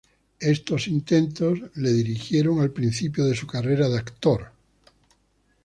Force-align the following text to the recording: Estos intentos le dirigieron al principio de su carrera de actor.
Estos 0.39 0.87
intentos 0.87 1.59
le 1.75 1.91
dirigieron 1.93 2.59
al 2.59 2.71
principio 2.73 3.23
de 3.23 3.35
su 3.35 3.45
carrera 3.45 3.87
de 3.87 3.99
actor. 3.99 4.51